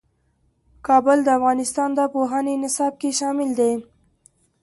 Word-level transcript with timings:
کابل 0.87 1.17
د 1.23 1.27
افغانستان 1.37 1.89
د 1.95 1.99
پوهنې 2.13 2.53
نصاب 2.63 2.93
کې 3.01 3.09
شامل 3.19 3.49
دي. 3.59 3.71